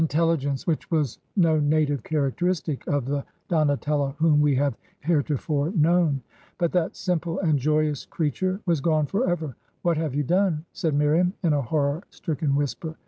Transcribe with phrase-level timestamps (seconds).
[0.03, 3.77] X 1 HAWTHORNE'S MIRIAM AND HILDA ligence which was no native characteristic of the Dona
[3.77, 6.23] tello whom we have heretofore known.
[6.57, 9.55] But that simple and joyous creature was gone forever.
[9.83, 12.95] 'What have I you done?' said Miriam, in a horror stricken whisper.